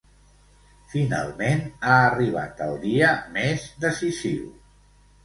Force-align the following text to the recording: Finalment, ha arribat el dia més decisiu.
Finalment, 0.93 1.61
ha 1.89 1.97
arribat 2.05 2.63
el 2.69 2.73
dia 2.87 3.11
més 3.37 3.67
decisiu. 3.85 4.49